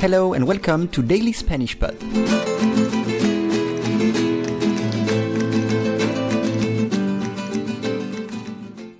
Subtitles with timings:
[0.00, 1.98] Hello and welcome to Daily Spanish Pod.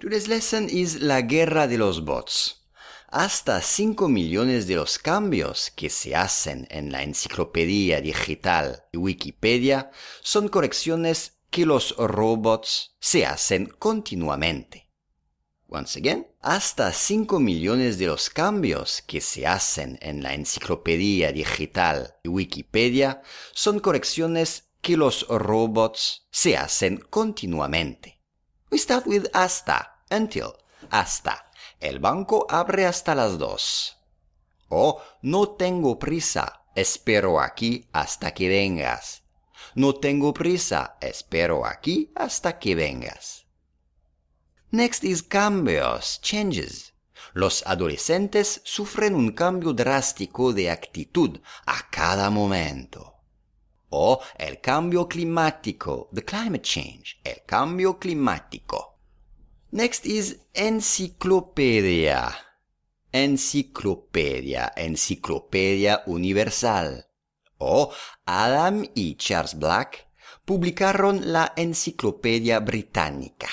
[0.01, 2.65] Today's lesson is La Guerra de los Bots.
[3.07, 9.93] Hasta 5 millones de los cambios que se hacen en la enciclopedia digital y Wikipedia
[10.21, 14.89] son correcciones que los robots se hacen continuamente.
[15.71, 22.17] Once again, hasta 5 millones de los cambios que se hacen en la enciclopedia digital
[22.23, 23.21] y Wikipedia
[23.53, 28.23] son correcciones que los robots se hacen continuamente.
[28.71, 30.53] We start with hasta, until,
[30.91, 31.51] hasta.
[31.81, 33.99] El banco abre hasta las dos.
[34.69, 39.23] O no tengo prisa, espero aquí hasta que vengas.
[39.75, 43.47] No tengo prisa, espero aquí hasta que vengas.
[44.71, 46.93] Next is cambios, changes.
[47.35, 53.15] Los adolescentes sufren un cambio drástico de actitud a cada momento.
[53.91, 58.99] O el cambio climático, the climate change, el cambio climático.
[59.71, 62.35] Next is enciclopedia.
[63.13, 67.08] Enciclopedia, enciclopedia universal.
[67.59, 67.93] O
[68.25, 70.09] Adam y Charles Black
[70.45, 73.49] publicaron la Enciclopedia Británica.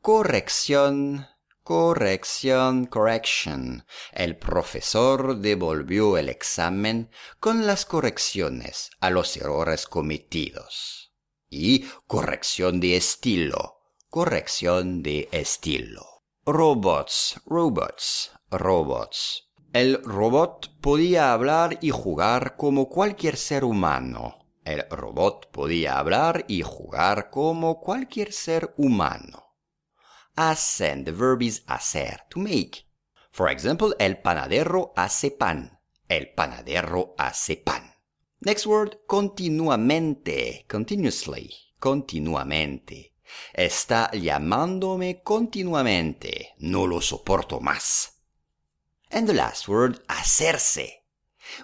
[0.00, 1.26] Corrección,
[1.62, 3.84] corrección, correction.
[4.12, 11.12] El profesor devolvió el examen con las correcciones a los errores cometidos.
[11.48, 16.22] Y corrección de estilo, corrección de estilo.
[16.46, 19.49] Robots, robots, robots.
[19.72, 24.38] El robot podía hablar y jugar como cualquier ser humano.
[24.64, 29.54] El robot podía hablar y jugar como cualquier ser humano.
[30.34, 32.88] Hacen, the verb is hacer, to make.
[33.30, 35.78] For example, el panadero hace pan.
[36.08, 37.94] El panadero hace pan.
[38.40, 43.14] Next word, continuamente, continuously, continuamente.
[43.52, 46.54] Está llamándome continuamente.
[46.58, 48.19] No lo soporto más.
[49.12, 51.02] And the last word, hacerse,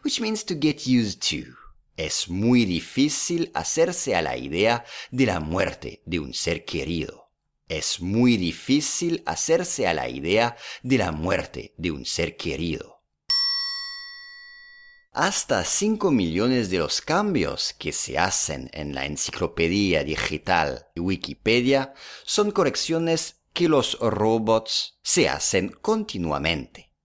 [0.02, 1.54] which means to get used to.
[1.96, 7.30] Es muy difícil hacerse a la idea de la muerte de un ser querido.
[7.68, 12.96] Es muy difícil hacerse a la idea de la muerte de un ser querido.
[15.12, 21.94] Hasta 5 millones de los cambios que se hacen en la enciclopedia digital y Wikipedia
[22.24, 26.85] son correcciones que los robots se hacen continuamente.